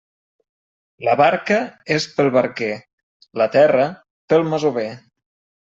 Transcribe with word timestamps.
La 1.07 1.13
barca 1.19 1.59
és 1.97 2.09
pel 2.17 2.31
barquer; 2.39 2.73
la 3.43 3.51
terra, 3.59 3.87
pel 4.35 4.53
masover. 4.57 4.93